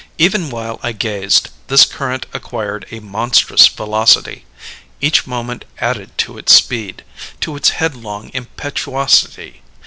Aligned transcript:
Even 0.17 0.49
while 0.49 0.79
I 0.81 0.93
gazed, 0.93 1.49
this 1.67 1.85
current 1.85 2.25
acquired 2.33 2.87
a 2.89 2.99
monstrous 3.01 3.67
velocity. 3.67 4.45
Each 4.99 5.27
moment 5.27 5.63
added 5.77 6.17
to 6.25 6.39
its 6.39 6.55
speed 6.55 7.03
to 7.41 7.55
its 7.55 7.69
headlong 7.77 8.31
impetuosity. 8.33 9.61